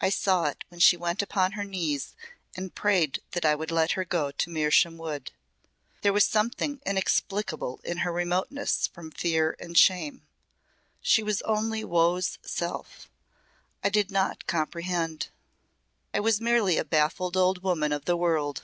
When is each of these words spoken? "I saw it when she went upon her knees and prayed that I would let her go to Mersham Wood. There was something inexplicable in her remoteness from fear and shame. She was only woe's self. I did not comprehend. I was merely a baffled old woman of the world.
"I 0.00 0.10
saw 0.10 0.46
it 0.46 0.64
when 0.70 0.80
she 0.80 0.96
went 0.96 1.22
upon 1.22 1.52
her 1.52 1.62
knees 1.62 2.16
and 2.56 2.74
prayed 2.74 3.20
that 3.30 3.44
I 3.44 3.54
would 3.54 3.70
let 3.70 3.92
her 3.92 4.04
go 4.04 4.32
to 4.32 4.50
Mersham 4.50 4.96
Wood. 4.98 5.30
There 6.00 6.12
was 6.12 6.24
something 6.26 6.80
inexplicable 6.84 7.78
in 7.84 7.98
her 7.98 8.10
remoteness 8.10 8.88
from 8.88 9.12
fear 9.12 9.54
and 9.60 9.78
shame. 9.78 10.26
She 11.00 11.22
was 11.22 11.42
only 11.42 11.84
woe's 11.84 12.40
self. 12.42 13.08
I 13.84 13.88
did 13.88 14.10
not 14.10 14.48
comprehend. 14.48 15.28
I 16.12 16.18
was 16.18 16.40
merely 16.40 16.76
a 16.76 16.84
baffled 16.84 17.36
old 17.36 17.62
woman 17.62 17.92
of 17.92 18.04
the 18.04 18.16
world. 18.16 18.62